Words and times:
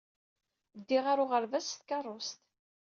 Ddiɣ 0.79 1.03
ɣer 1.07 1.17
uɣerbaz 1.23 1.63
s 1.67 1.71
tkeṛṛust. 1.79 2.39